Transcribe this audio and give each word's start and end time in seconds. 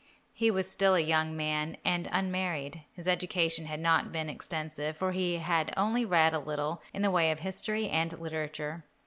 He 0.33 0.49
was 0.49 0.67
still 0.67 0.95
a 0.95 0.99
young 0.99 1.37
man 1.37 1.77
and 1.85 2.09
unmarried. 2.11 2.81
His 2.93 3.07
education 3.07 3.67
had 3.67 3.79
not 3.79 4.11
been 4.11 4.29
extensive, 4.29 4.97
for 4.97 5.11
he 5.11 5.35
had 5.37 5.67
read 5.67 5.73
only 5.77 6.05
a 6.11 6.39
little 6.39 6.81
in 6.91 7.03
the 7.03 7.11
way 7.11 7.29
of 7.29 7.41
history 7.41 7.87
and 7.87 8.11
literature. 8.19 8.83